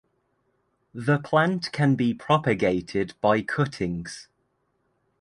The 0.95 1.19
plant 1.19 1.71
can 1.71 1.93
be 1.93 2.11
propagated 2.15 3.13
by 3.21 3.43
cuttings. 3.43 4.29